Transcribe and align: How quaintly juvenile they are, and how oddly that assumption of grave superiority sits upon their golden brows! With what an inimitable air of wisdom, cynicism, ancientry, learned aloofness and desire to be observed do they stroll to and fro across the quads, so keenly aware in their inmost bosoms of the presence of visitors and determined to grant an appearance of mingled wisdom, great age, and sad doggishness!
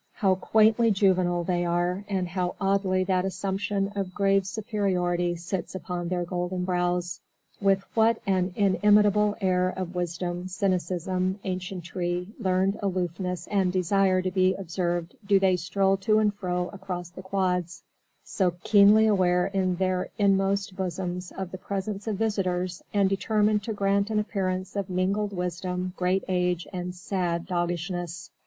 How 0.13 0.33
quaintly 0.33 0.89
juvenile 0.89 1.43
they 1.43 1.63
are, 1.63 2.03
and 2.07 2.27
how 2.27 2.55
oddly 2.59 3.03
that 3.03 3.23
assumption 3.23 3.91
of 3.95 4.15
grave 4.15 4.47
superiority 4.47 5.35
sits 5.35 5.75
upon 5.75 6.07
their 6.07 6.25
golden 6.25 6.65
brows! 6.65 7.21
With 7.61 7.83
what 7.93 8.19
an 8.25 8.51
inimitable 8.55 9.35
air 9.41 9.69
of 9.69 9.93
wisdom, 9.93 10.47
cynicism, 10.47 11.39
ancientry, 11.43 12.29
learned 12.39 12.79
aloofness 12.81 13.45
and 13.51 13.71
desire 13.71 14.23
to 14.23 14.31
be 14.31 14.55
observed 14.55 15.15
do 15.23 15.39
they 15.39 15.55
stroll 15.55 15.97
to 15.97 16.17
and 16.17 16.33
fro 16.33 16.69
across 16.73 17.11
the 17.11 17.21
quads, 17.21 17.83
so 18.23 18.55
keenly 18.63 19.05
aware 19.05 19.45
in 19.53 19.75
their 19.75 20.09
inmost 20.17 20.75
bosoms 20.75 21.31
of 21.33 21.51
the 21.51 21.59
presence 21.59 22.07
of 22.07 22.15
visitors 22.15 22.81
and 22.91 23.07
determined 23.07 23.61
to 23.65 23.71
grant 23.73 24.09
an 24.09 24.17
appearance 24.17 24.75
of 24.75 24.89
mingled 24.89 25.31
wisdom, 25.31 25.93
great 25.95 26.23
age, 26.27 26.65
and 26.73 26.95
sad 26.95 27.45
doggishness! 27.45 28.31